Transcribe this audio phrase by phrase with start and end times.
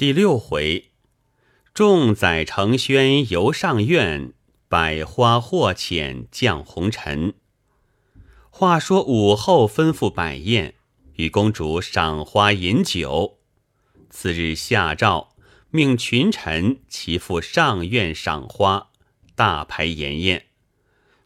[0.00, 0.92] 第六回，
[1.74, 4.32] 众宰承宣游上苑，
[4.66, 7.34] 百花或浅降红尘。
[8.48, 10.76] 话说武后吩咐摆宴，
[11.16, 13.40] 与公主赏花饮酒。
[14.08, 15.34] 次日下诏，
[15.68, 18.88] 命群臣齐赴上苑赏花，
[19.34, 20.46] 大排筵宴，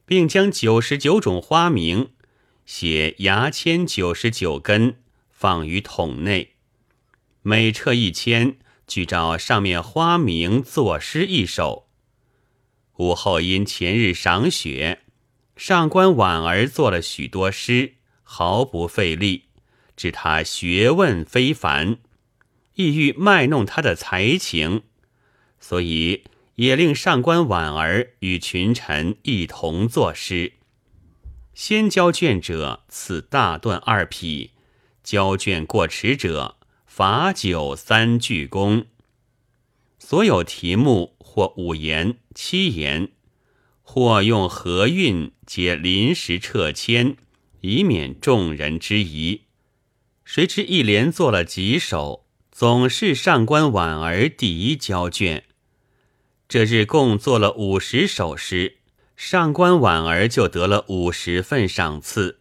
[0.04, 2.11] 并将九十九种花名
[2.66, 4.96] 写牙签九十九根，
[5.30, 6.54] 放于桶内。
[7.46, 8.56] 每撤一签，
[8.95, 11.89] 具照上面花名作诗一首。
[12.98, 15.01] 午后因前日赏雪，
[15.57, 19.47] 上官婉儿作了许多诗，毫不费力，
[19.97, 21.99] 知他学问非凡。
[22.75, 24.85] 意欲卖弄他的才情，
[25.59, 26.23] 所以
[26.55, 30.52] 也令上官婉儿与群臣一同作诗。
[31.52, 34.52] 先交卷者赐大段二匹，
[35.02, 36.59] 交卷过迟者
[36.97, 38.84] 罚酒三鞠躬。
[39.98, 43.10] 所有题目或五言、七言，
[43.82, 47.16] 或用和韵，皆临时撤签，
[47.63, 49.41] 以免众人之疑。
[50.24, 52.29] 谁知一连做了几首。
[52.52, 55.43] 总是上官婉儿第一交卷，
[56.46, 58.77] 这日共做了五十首诗，
[59.16, 62.38] 上官婉儿就得了五十份赏赐。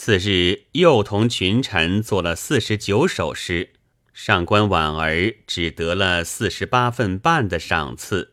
[0.00, 3.70] 次日又同群臣做了四十九首诗，
[4.12, 8.32] 上官婉儿只得了四十八份半的赏赐。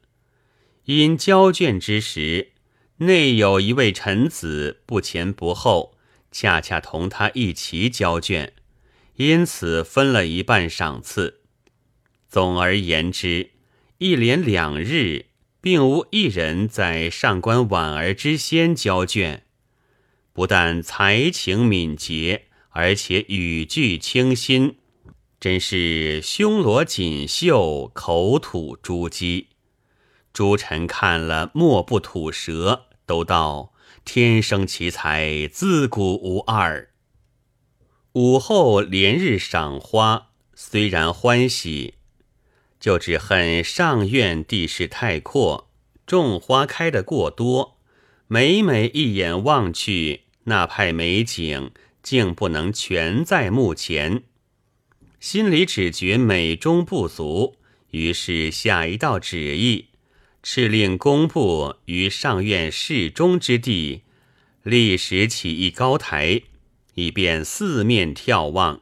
[0.83, 2.51] 因交卷之时，
[2.97, 5.97] 内有一位臣子不前不后，
[6.31, 8.53] 恰恰同他一齐交卷。
[9.15, 11.41] 因此分了一半赏赐。
[12.29, 13.49] 总而言之，
[13.97, 15.25] 一连两日，
[15.59, 19.44] 并无一人在上官婉儿之先交卷。
[20.35, 24.75] 不但才情敏捷，而且语句清新，
[25.39, 29.45] 真是胸罗锦绣，口吐珠玑。
[30.33, 33.71] 诸臣看了，莫不吐舌，都道
[34.03, 36.89] 天生奇才，自古无二。
[38.11, 41.93] 午后连日赏花，虽然欢喜，
[42.77, 45.71] 就只恨上院地势太阔，
[46.05, 47.77] 种花开得过多，
[48.27, 54.23] 每每一眼望去，那派美景竟不能全在目前，
[55.19, 57.57] 心里只觉美中不足，
[57.91, 59.89] 于是下一道旨意，
[60.43, 64.01] 敕令工部于上院适中之地，
[64.63, 66.41] 立时起一高台。
[66.97, 68.81] 以便四面眺望，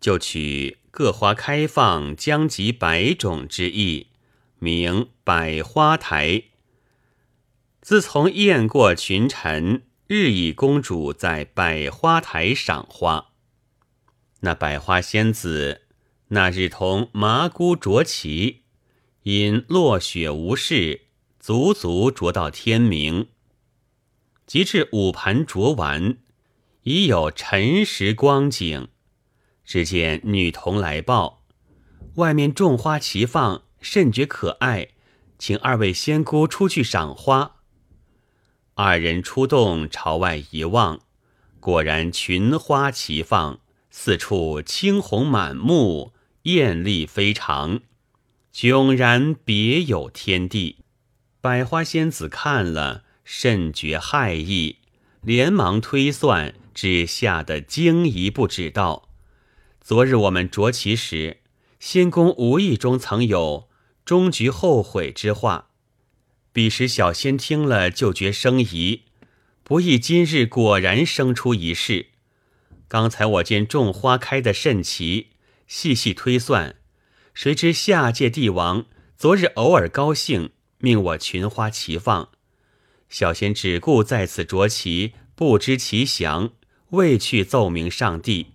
[0.00, 4.06] 就取各花开放将及百种之意，
[4.58, 6.44] 名百花台。
[7.82, 13.28] 自从宴过群臣，日以公主在百花台赏花。
[14.40, 15.82] 那百花仙子
[16.28, 18.64] 那日同麻姑着棋，
[19.22, 21.06] 因落雪无事，
[21.40, 23.28] 足足着到天明。
[24.46, 26.18] 及至午盘着完。
[26.82, 28.88] 已有辰时光景，
[29.64, 31.42] 只见女童来报，
[32.16, 34.88] 外面种花齐放，甚觉可爱，
[35.38, 37.53] 请二位仙姑出去赏花。
[38.76, 41.00] 二人出洞朝外一望，
[41.60, 46.12] 果然群花齐放，四处青红满目，
[46.42, 47.80] 艳丽非常，
[48.52, 50.78] 迥然别有天地。
[51.40, 54.78] 百花仙子看了，甚觉骇异，
[55.20, 56.54] 连忙推算。
[56.74, 59.08] 只吓得惊疑不止道
[59.80, 61.38] ：“昨日我们着旗时，
[61.78, 63.68] 仙公无意中曾有
[64.04, 65.68] 终局后悔之话。
[66.54, 69.02] 彼时小仙听了，就觉生疑，
[69.64, 72.10] 不意今日果然生出一事。
[72.86, 75.30] 刚才我见种花开的甚奇，
[75.66, 76.76] 细细推算，
[77.34, 82.28] 谁知下界帝王昨日偶尔高兴，命我群花齐放，
[83.08, 86.52] 小仙只顾在此着棋，不知其详。”
[86.90, 88.52] 未去奏明上帝，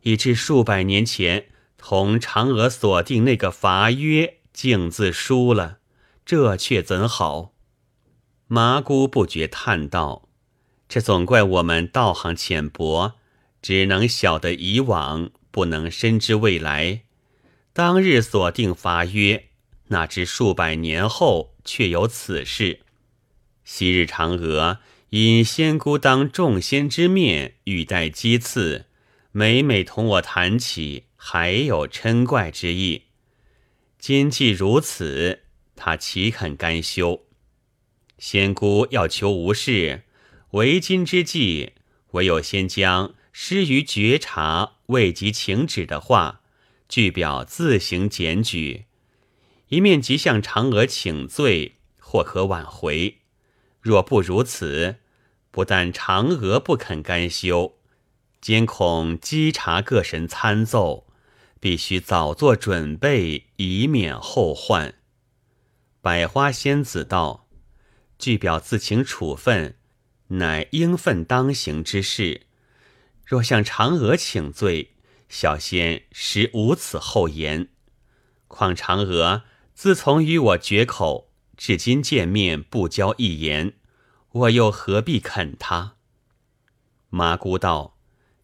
[0.00, 5.80] 以致数百年前同嫦娥所定那个罚约，竟自输了，
[6.26, 7.54] 这却怎好？
[8.48, 10.28] 麻姑不觉叹道
[10.86, 13.14] ：“这总怪我们道行浅薄，
[13.62, 17.04] 只能晓得以往，不能深知未来。
[17.72, 19.50] 当日所定罚约，
[19.86, 22.80] 哪知数百年后却有此事。
[23.64, 24.80] 昔日嫦娥。”
[25.10, 28.86] 因仙姑当众仙之面欲待鸡刺，
[29.30, 33.04] 每每同我谈起，还有嗔怪之意。
[34.00, 35.44] 今既如此，
[35.76, 37.22] 他岂肯甘休？
[38.18, 40.02] 仙姑要求无事，
[40.52, 41.74] 为今之计，
[42.12, 46.40] 唯有先将失于觉察、未及请旨的话，
[46.88, 48.86] 具表自行检举，
[49.68, 53.16] 一面即向嫦娥请罪，或可挽回；
[53.80, 54.96] 若不如此，
[55.50, 57.76] 不但嫦娥不肯甘休，
[58.40, 61.06] 兼恐稽查各神参奏，
[61.60, 64.94] 必须早做准备，以免后患。
[66.06, 67.48] 百花仙子道
[68.16, 69.76] ：“具表自请处分，
[70.28, 72.46] 乃应分当行之事。
[73.24, 74.94] 若向嫦娥请罪，
[75.28, 77.70] 小仙实无此厚言。
[78.46, 79.42] 况嫦娥
[79.74, 83.74] 自从与我绝口，至今见面不交一言，
[84.30, 85.96] 我又何必肯他？”
[87.10, 87.98] 麻姑道：“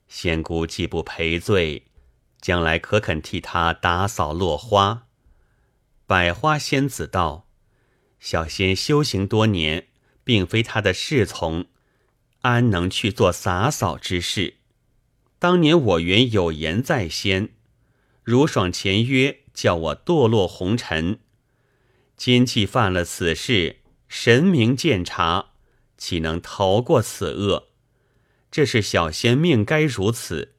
[0.08, 1.86] 仙姑既不赔罪，
[2.40, 5.06] 将来可肯替他打扫落花？”
[6.08, 7.46] 百花仙子道。
[8.22, 9.88] 小仙修行多年，
[10.22, 11.66] 并非他的侍从，
[12.42, 14.54] 安能去做洒扫之事？
[15.40, 17.48] 当年我原有言在先，
[18.22, 21.18] 如爽前约，叫我堕落红尘。
[22.16, 25.54] 今既犯了此事，神明鉴察，
[25.98, 27.70] 岂能逃过此恶？
[28.52, 30.54] 这是小仙命该如此，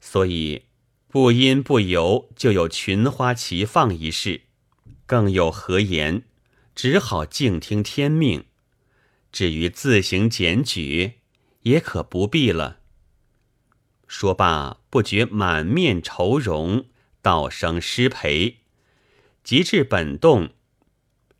[0.00, 0.66] 所以
[1.08, 4.42] 不因不由，就有群花齐放一事，
[5.06, 6.22] 更有何言？
[6.74, 8.44] 只好静听天命，
[9.30, 11.20] 至于自行检举，
[11.62, 12.80] 也可不必了。
[14.06, 16.86] 说罢，不觉满面愁容，
[17.22, 18.58] 道声失陪。
[19.42, 20.50] 及至本洞，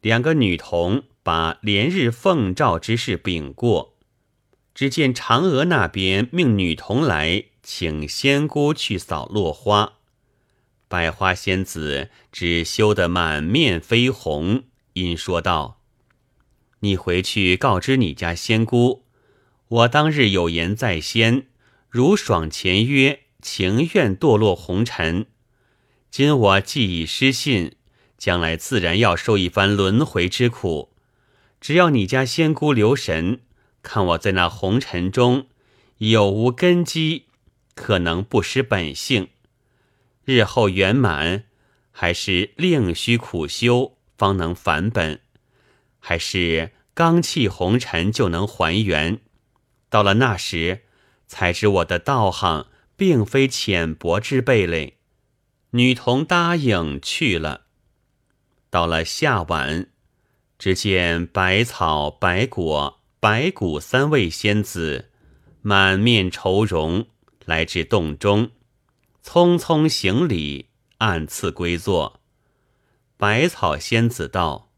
[0.00, 3.96] 两个女童把连日奉诏之事禀过，
[4.74, 9.94] 只见嫦娥那边命女童来请仙姑去扫落花，
[10.86, 14.64] 百花仙子只羞得满面绯红。
[14.94, 15.80] 因说道
[16.80, 19.04] ：“你回去告知你家仙姑，
[19.66, 21.46] 我当日有言在先，
[21.90, 25.26] 如爽前约，情愿堕落红尘。
[26.12, 27.74] 今我既已失信，
[28.16, 30.94] 将来自然要受一番轮回之苦。
[31.60, 33.40] 只要你家仙姑留神，
[33.82, 35.48] 看我在那红尘中
[35.98, 37.24] 有无根基，
[37.74, 39.30] 可能不失本性。
[40.24, 41.46] 日后圆满，
[41.90, 45.20] 还是另需苦修。”方能返本，
[45.98, 49.20] 还是刚气红尘就能还原？
[49.88, 50.82] 到了那时，
[51.26, 54.98] 才知我的道行并非浅薄之辈嘞。
[55.70, 57.62] 女童答应去了。
[58.70, 59.88] 到了下晚，
[60.58, 65.10] 只见百草、百果、百谷三位仙子
[65.62, 67.06] 满面愁容，
[67.44, 68.50] 来至洞中，
[69.24, 72.20] 匆匆行礼，按次归坐。
[73.26, 74.70] 百草仙子道：“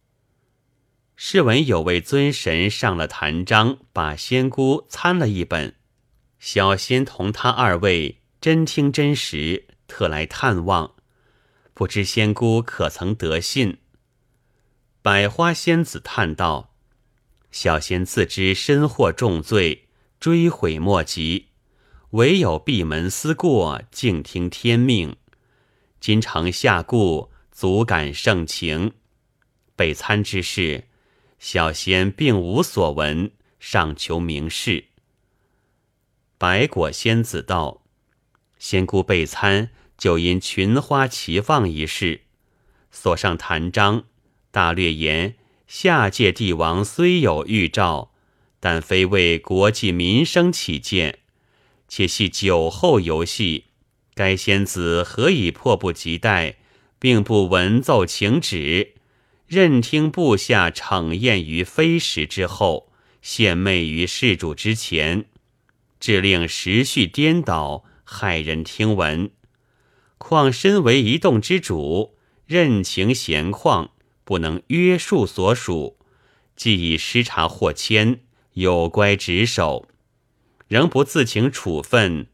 [1.19, 5.75] 试闻有位尊神上了坛章，把仙姑参了一本。
[6.39, 10.95] 小仙同他二位真听真实，特来探望，
[11.75, 13.79] 不知仙姑可曾得信？”
[15.03, 16.73] 百花仙子叹道
[17.51, 19.89] ：“小仙自知身获重罪，
[20.21, 21.49] 追悔莫及，
[22.11, 25.17] 唯有闭门思过，静听天命。
[25.99, 28.93] 今承下顾。”足感盛情，
[29.77, 30.85] 备餐之事，
[31.39, 34.89] 小仙并无所闻，尚求明示。
[36.37, 37.83] 白果仙子道
[38.61, 42.25] ：“仙姑备餐，就因群花齐放一事，
[42.91, 44.05] 所上坛章，
[44.51, 45.37] 大略言：
[45.67, 48.13] 下界帝王虽有预兆，
[48.61, 51.21] 但非为国计民生起见，
[51.89, 53.69] 且系酒后游戏，
[54.15, 56.57] 该仙子何以迫不及待？”
[57.07, 58.95] 并不闻奏请旨，
[59.47, 62.91] 任听部下逞验于非时之后，
[63.23, 65.27] 献媚于事主之前，
[66.01, 69.31] 致令时序颠倒，骇人听闻。
[70.19, 73.91] 况身为一动之主，任情闲旷，
[74.25, 75.99] 不能约束所属，
[76.57, 78.19] 既已失察或迁，
[78.55, 79.87] 有乖职守，
[80.67, 82.27] 仍不自请处分，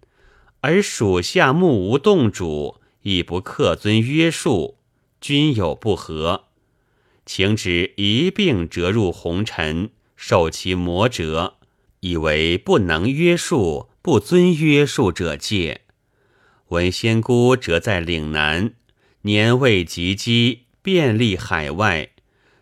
[0.63, 2.79] 而属下目无动主。
[3.03, 4.79] 亦不克遵约束，
[5.21, 6.45] 均有不和，
[7.27, 11.59] 请旨一并折入红尘，受其魔折，
[12.01, 15.83] 以为不能约束、不遵约束者戒。
[16.69, 18.75] 闻仙姑折在岭南，
[19.23, 22.11] 年未及笄，便历海外，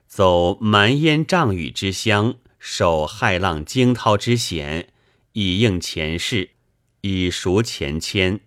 [0.07, 4.89] 走蛮烟瘴雨之乡，受骇浪惊涛之险，
[5.33, 6.51] 以应前世，
[7.03, 8.41] 以赎前愆。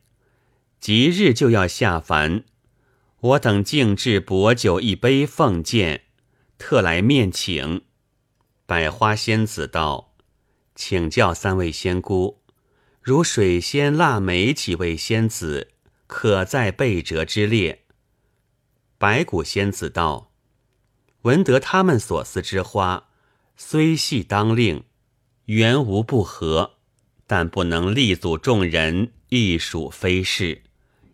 [0.84, 2.44] 即日就要下凡，
[3.22, 6.02] 我等敬置薄酒一杯奉见，
[6.58, 7.84] 特来面请。
[8.66, 10.14] 百花仙子道
[10.76, 12.42] ：“请教三位仙姑，
[13.02, 15.72] 如水仙、腊梅几位仙子，
[16.06, 17.86] 可在备折之列。
[18.98, 20.34] 白骨仙子道
[21.24, 23.08] ：“闻得他们所思之花，
[23.56, 24.84] 虽系当令，
[25.46, 26.74] 原无不合，
[27.26, 30.64] 但不能立阻众人，亦属非是，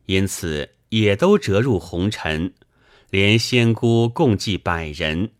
[0.10, 2.56] 因此也都折入红尘。
[3.12, 5.34] 连仙姑共计百人，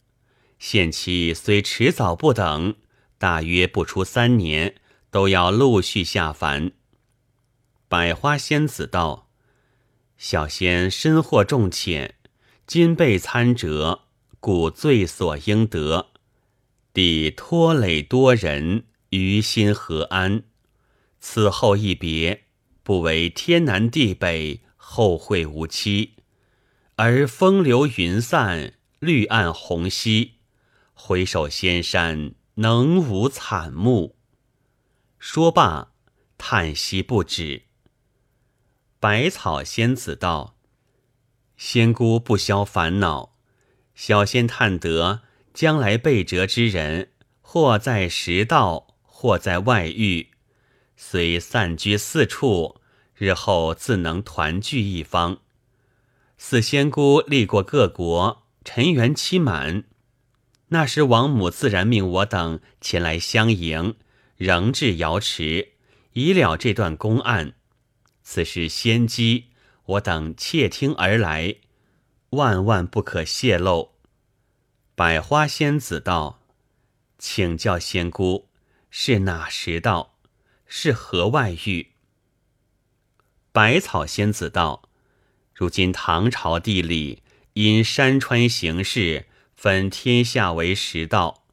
[0.60, 2.76] 限期虽迟早不等，
[3.18, 4.76] 大约不出三年，
[5.10, 6.72] 都要陆续下凡。”
[7.90, 9.28] 百花仙子道
[10.20, 12.16] ：“小仙身获重浅。”
[12.68, 14.02] 今被参折，
[14.40, 16.12] 故罪所应得。
[16.94, 20.44] 弟拖累多人，于心何安？
[21.20, 22.44] 此后一别，
[22.90, 26.14] 不为天南地北，后会无期；
[26.96, 30.40] 而风流云散，绿岸红稀，
[30.96, 34.16] 回首仙山，能无惨目？
[35.20, 35.92] 说罢，
[36.40, 37.66] 叹息不止。
[39.00, 40.58] 百草仙子道。
[41.58, 43.36] 仙姑不消烦恼，
[43.94, 45.22] 小仙探得
[45.54, 50.32] 将来被折之人，或在食道，或在外域，
[50.98, 52.78] 虽散居四处，
[53.20, 55.40] 日后自能团聚一方。
[56.38, 59.84] 四仙姑历过各国，尘缘期满，
[60.70, 63.96] 那时王母自然命我等前来相迎，
[64.38, 65.74] 仍至瑶池，
[66.14, 67.56] 以了这段公案。
[68.24, 69.48] 此事先机。
[69.90, 71.56] 我等窃听而来，
[72.30, 73.96] 万万不可泄露。
[74.94, 76.44] 百花仙子道
[77.18, 78.50] ：“请教仙姑，
[78.92, 80.14] 是哪时道？
[80.68, 81.94] 是何外域？”
[83.52, 84.90] 百草仙子道
[85.54, 89.26] ：“如今唐朝地理，因山川形势，
[89.56, 91.44] 分天下为十道，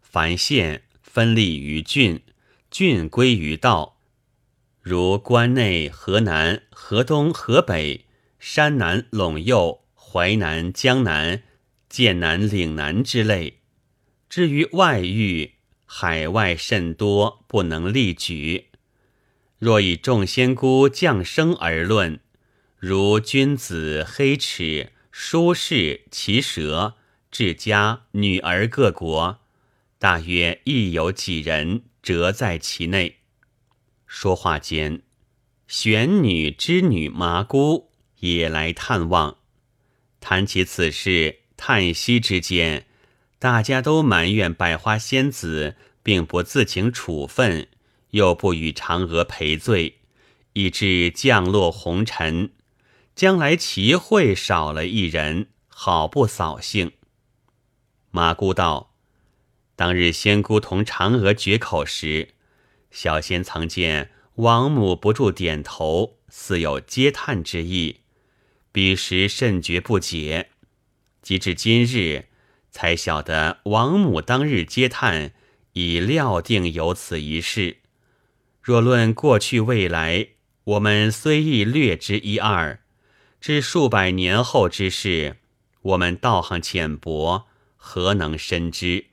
[0.00, 2.20] 凡县分立于郡，
[2.70, 3.98] 郡归于道。”
[4.82, 8.06] 如关内、河南、河东、河北、
[8.38, 11.42] 山南、陇右、淮南、江南、
[11.88, 13.58] 剑南、岭南之类。
[14.28, 18.66] 至于外域，海外甚多，不能例举。
[19.58, 22.20] 若以众仙姑降生而论，
[22.78, 26.94] 如君子、黑齿、舒氏、奇蛇、
[27.30, 29.38] 治家、女儿各国，
[29.98, 33.16] 大约亦有几人折在其内。
[34.06, 35.00] 说话间，
[35.66, 39.38] 玄女织女麻姑也来探望。
[40.20, 42.86] 谈起此事，叹息之间，
[43.38, 47.68] 大家都埋怨百花仙子并不自请处分，
[48.10, 49.98] 又不与嫦娥赔罪，
[50.54, 52.52] 以致降落红尘。
[53.14, 56.92] 将来齐会少了一人，好不扫兴。
[58.10, 58.94] 麻姑道
[59.74, 62.34] ：“当日仙姑同嫦娥绝口时。”
[62.90, 68.00] 小仙曾见王母不住点头，似有嗟叹之意，
[68.72, 70.50] 彼时甚觉不解。
[71.22, 72.26] 及至今日，
[72.70, 75.32] 才晓得王母当日嗟叹，
[75.72, 77.78] 已料定有此一事。
[78.66, 80.30] 若论过去未来，
[80.64, 82.80] 我们虽亦略知一二，
[83.40, 85.36] 至数百年后之事，
[85.82, 87.46] 我们道行浅薄，
[87.76, 89.04] 何能深知？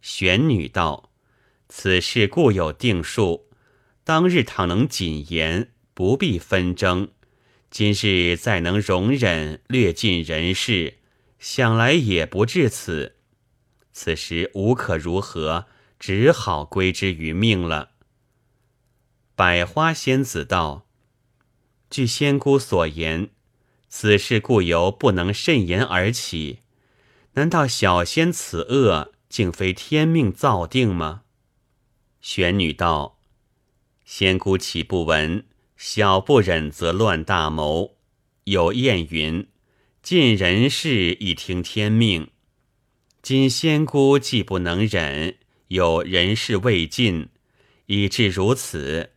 [0.00, 1.10] 玄女道。
[1.68, 3.50] 此事固有定数，
[4.04, 7.10] 当日倘能谨言，不必纷争。
[7.70, 10.94] 今日再能容忍略尽人事，
[11.38, 13.16] 想来也不至此。
[13.92, 15.66] 此时无可如何，
[15.98, 17.89] 只好归之于命了。
[19.40, 20.86] 百花仙子道
[21.88, 23.30] ：“据仙姑所言，
[23.88, 26.58] 此事故由不能慎言而起。
[27.32, 31.22] 难道小仙此恶，竟非天命造定吗？”
[32.20, 33.18] 玄女道
[34.04, 35.46] ：“仙姑岂不闻？
[35.74, 37.96] 小不忍则乱大谋。
[38.44, 39.48] 有谚云
[40.04, 42.28] ：‘尽人事，以听天命。’
[43.22, 47.30] 今仙姑既不能忍，有人事未尽，
[47.86, 49.12] 以致如此，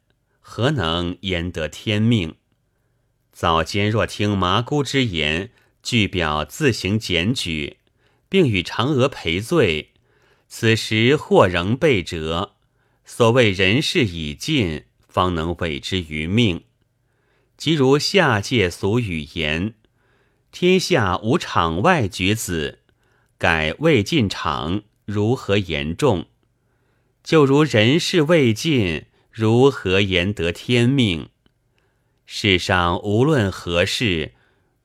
[0.46, 2.36] 何能言得天命？
[3.32, 5.50] 早间若听麻姑之言，
[5.82, 7.78] 据表自行检举，
[8.30, 9.94] 并与嫦娥赔罪，
[10.48, 12.52] 此时或仍被折。”
[13.06, 16.66] 所谓人事已尽，方能委之于命。
[17.58, 19.76] 即如下界俗语言
[20.52, 22.80] ：“天下无场外举子，
[23.38, 26.28] 改未进场，如何言重？”
[27.24, 31.30] 就如人事未尽，如何言得天命？
[32.28, 34.34] 世上无论何事，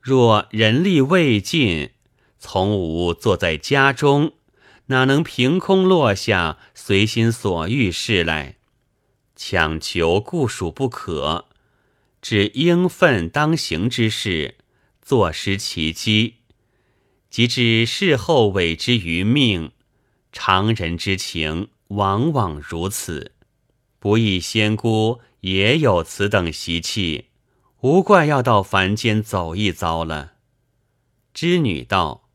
[0.00, 1.90] 若人力未尽，
[2.38, 4.32] 从无坐在家中。
[4.86, 8.56] 哪能凭空落下随心所欲事来？
[9.36, 11.44] 强求固属不可。
[12.22, 14.56] 只应分当行之事，
[15.02, 16.36] 坐失其机，
[17.28, 19.72] 及至事后委之于命。
[20.32, 23.32] 常人之情，往往如此。
[23.98, 27.26] 不义仙姑也有此等习气，
[27.80, 30.34] 无怪要到凡间走一遭了。
[31.34, 32.28] 织女道：“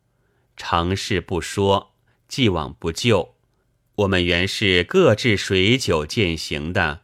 [0.56, 1.94] 成事不说，
[2.28, 3.34] 既往不咎。
[3.96, 7.02] 我们原是各置水酒践行的。”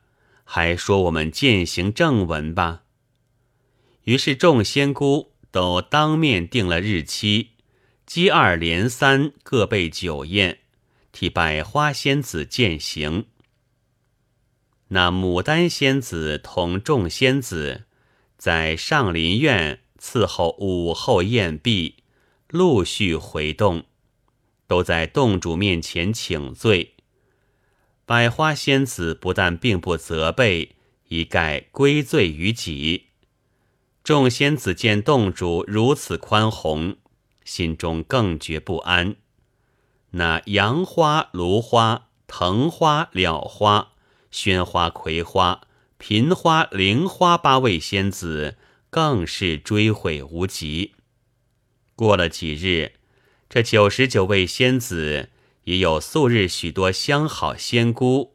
[0.53, 2.83] 还说我们践行正文吧。
[4.03, 7.51] 于是众仙姑都当面定了日期，
[8.05, 10.59] 接二连三各备酒宴，
[11.13, 13.27] 替百花仙子践行。
[14.93, 17.85] 那牡丹仙子同众仙子
[18.37, 22.03] 在上林苑伺候午后宴毕，
[22.49, 23.85] 陆续回洞，
[24.67, 26.95] 都在洞主面前请罪。
[28.05, 30.75] 百花仙子不但并不责备，
[31.07, 33.07] 一概归罪于己。
[34.03, 36.97] 众仙子见洞主如此宽宏，
[37.45, 39.15] 心中更觉不安。
[40.13, 43.90] 那杨花、芦花、藤花、蓼花、
[44.31, 45.63] 宣花、葵花、
[45.99, 48.57] 频花、菱花八位仙子
[48.89, 50.95] 更是追悔无极。
[51.95, 52.93] 过了几日，
[53.49, 55.31] 这九十九位仙子。
[55.65, 58.35] 也有素日许多相好仙姑，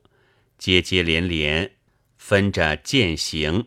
[0.59, 1.71] 接接连连
[2.17, 3.65] 分着践行。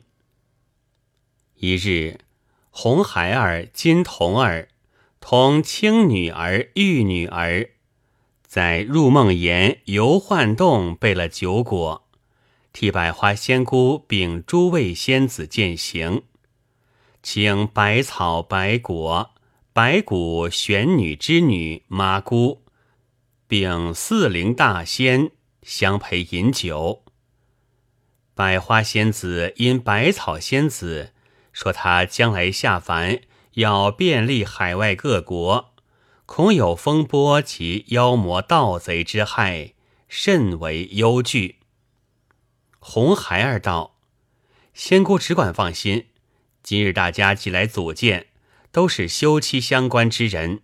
[1.56, 2.20] 一日，
[2.70, 4.68] 红孩儿、金童儿
[5.20, 7.70] 同青女儿、玉女儿，
[8.47, 12.08] 在入梦岩游幻洞备了酒果，
[12.80, 16.23] 替百花仙姑禀诸位仙子践行，
[17.25, 19.30] 请百草、百果、
[19.73, 22.62] 白骨、玄女之女、麻姑。
[23.49, 25.32] 并四灵大仙
[25.64, 27.02] 相陪饮酒。
[28.37, 31.12] 百花仙子因百草仙子
[31.52, 33.23] 说他将来下凡
[33.54, 35.75] 要遍历海外各国，
[36.26, 39.75] 恐有风波及妖魔盗贼之害，
[40.06, 41.57] 甚为忧惧。
[42.78, 43.97] 红孩儿道
[44.75, 46.06] ：“仙姑只管放心，
[46.62, 48.28] 今日大家既来组建，
[48.71, 50.62] 都是休妻相关之人，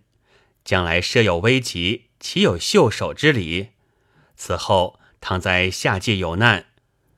[0.63, 3.67] 将来设有危急。”岂有袖手之理？
[4.35, 6.65] 此后倘在下界有难，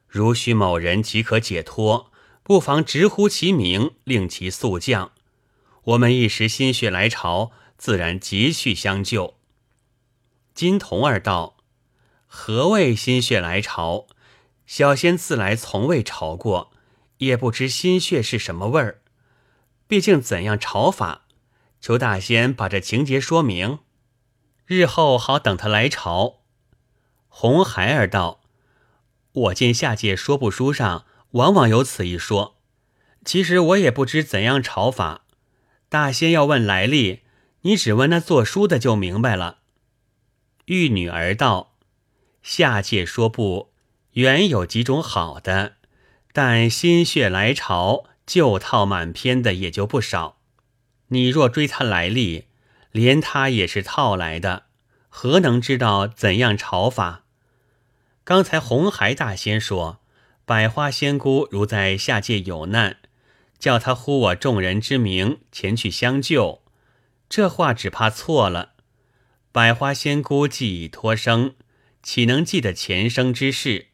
[0.06, 2.12] 如许某人即可解脱，
[2.44, 5.14] 不妨直呼其名，令其速降。
[5.84, 9.36] 我们一时心血来潮，自然急去相救。
[10.54, 11.56] 金童儿道
[12.28, 14.08] ：“何谓心血来潮？
[14.68, 16.72] 小仙自来从未潮过，
[17.18, 19.02] 也不知心血是什么味儿。
[19.88, 21.24] 毕竟怎样潮法？
[21.80, 23.80] 求大仙把这情节说明。”
[24.68, 26.42] 日后好等他来朝。
[27.30, 28.42] 红孩儿道
[29.32, 32.58] ：“我见下界说部书上往往有此一说，
[33.24, 35.22] 其实我也不知怎样朝法。
[35.88, 37.22] 大仙要问来历，
[37.62, 39.60] 你只问那作书的就明白了。”
[40.66, 41.78] 玉女儿道
[42.44, 43.72] ：“下界说部
[44.18, 45.78] 原有几种好的，
[46.34, 50.40] 但心血来潮旧套满篇的也就不少。
[51.10, 52.46] 你若追他来历。”
[52.94, 54.64] 连他也是套来的，
[55.08, 57.26] 何能知道怎样朝法？
[58.24, 60.00] 刚才红孩大仙说，
[60.46, 62.98] 百花仙姑如在下界有难，
[63.60, 66.64] 叫他呼我众人之名前去相救。
[67.30, 68.72] 这话只怕错了。
[69.52, 71.54] 百花仙姑既已脱生，
[72.02, 73.90] 岂能记得前生之事？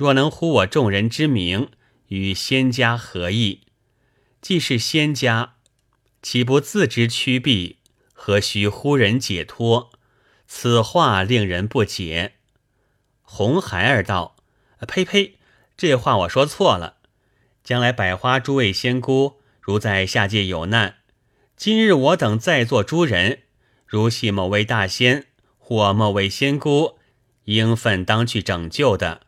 [0.00, 1.68] 若能呼我众人之名，
[2.08, 3.60] 与仙家何异？
[4.40, 5.56] 既是仙家，
[6.22, 7.76] 岂不自知屈避？
[8.14, 9.90] 何须呼人解脱？
[10.46, 12.36] 此话令人不解。
[13.20, 14.36] 红孩儿道
[14.88, 15.36] ：“呸呸，
[15.76, 16.96] 这话我说错了。
[17.62, 20.94] 将来百花诸位仙姑如在下界有难，
[21.58, 23.40] 今日我等在座诸人，
[23.84, 25.26] 如系某位大仙
[25.58, 26.98] 或某位仙姑，
[27.44, 29.26] 应分当去拯救的，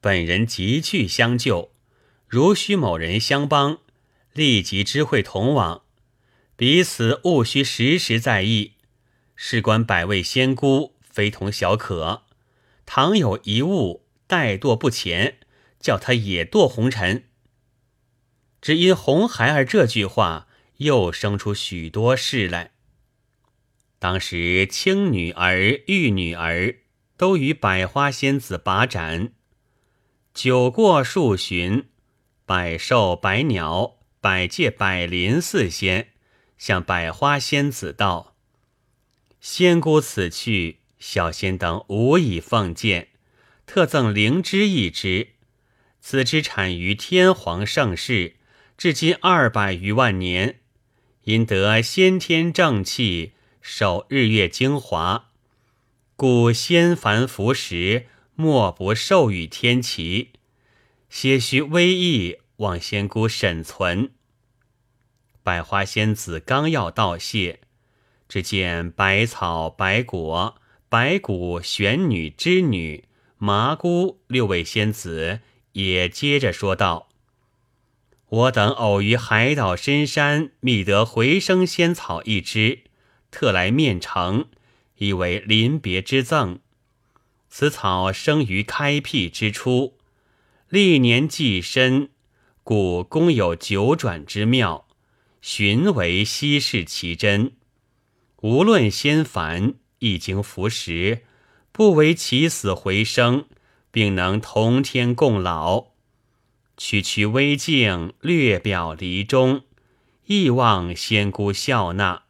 [0.00, 1.72] 本人急去相救。
[2.26, 3.78] 如需某人相帮，
[4.32, 5.82] 立即知会同往。”
[6.56, 8.72] 彼此务须时时在意，
[9.36, 12.24] 事关百位仙姑，非同小可。
[12.84, 15.38] 倘有一物怠惰不前，
[15.78, 17.24] 叫他也堕红尘。
[18.60, 22.72] 只因红孩儿这句话，又生出许多事来。
[24.00, 26.78] 当时青女儿、玉女儿
[27.16, 29.32] 都与百花仙子把盏，
[30.40, 31.88] 酒过数巡，
[32.46, 36.10] 百兽、百鸟、百界、百灵四仙。
[36.56, 38.36] 向百花仙子道
[39.42, 43.08] ：“仙姑此去，小仙等无以奉见，
[43.66, 45.30] 特赠灵芝一支。
[46.00, 48.36] 此之产于天皇盛世，
[48.76, 50.60] 至今二百余万年，
[51.24, 55.30] 因得先天正气，受日月精华，
[56.14, 58.06] 故仙凡服食，
[58.40, 60.30] 莫不受与天齐。
[61.10, 64.12] 些许微意，望仙姑审存。
[65.42, 67.58] 百花仙子刚要道谢，
[68.28, 70.54] 只见百草、百果、
[70.88, 75.40] 白骨、玄女、织女、麻姑六位仙子
[75.72, 77.08] 也接着说道
[78.30, 82.84] ：“我等偶于海岛深山觅得回生仙草一枝，
[83.32, 84.46] 特来面呈，
[84.98, 86.60] 以为临别之赠。
[87.48, 89.98] 此草生于开辟之初，
[90.68, 92.10] 历年既深，
[92.62, 94.84] 故功有九转之妙。”
[95.40, 97.52] 寻为稀世奇珍，
[98.42, 101.22] 无论仙凡，一经服食，
[101.70, 103.46] 不为起死回生，
[103.92, 105.92] 并能同天共老。
[106.76, 109.62] 区区微静，略表离中，
[110.26, 112.24] 亦望仙姑笑纳。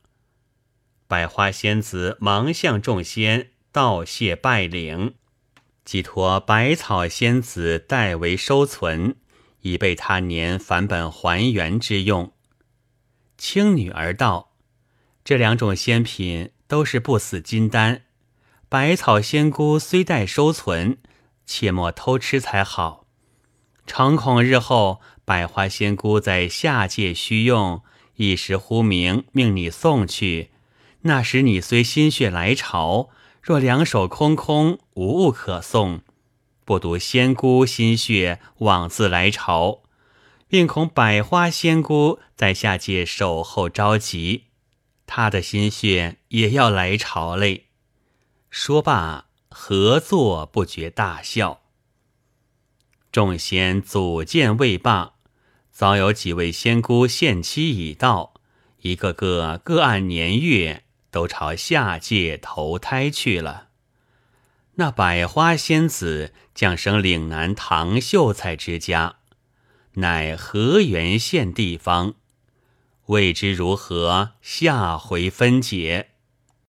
[1.07, 5.15] 百花仙子忙向众仙道谢拜领，
[5.85, 9.15] 寄托百草仙子代为收存，
[9.61, 12.33] 以备他年返本还原之用。
[13.37, 14.51] 青女儿道
[15.23, 18.03] ：“这两种仙品都是不死金丹，
[18.69, 20.99] 百草仙姑虽待收存，
[21.47, 23.07] 切莫偷吃才好。
[23.87, 27.85] 诚恐日后百花仙姑在下界需用，
[28.17, 30.51] 一时忽明，命你送去。
[31.03, 33.11] 那时你虽心血来潮，
[33.49, 36.03] 若两手空空，无物可送，
[36.67, 39.81] 不独仙姑心血枉自来朝。”
[40.47, 44.45] 并恐百花仙姑在下界守候着急，
[45.07, 47.69] 他的心血也要来朝嘞。
[48.51, 51.63] 说罢，合作不觉大笑。
[53.11, 55.15] 众仙组建未罢，
[55.71, 58.35] 早有几位仙姑献期已到，
[58.83, 63.69] 一个个各按年月都朝下界投胎去了。
[64.75, 69.17] 那百花仙子降生岭南唐秀才之家。
[69.95, 72.15] 乃河源县地方，
[73.07, 76.11] 未知如何，下回分解。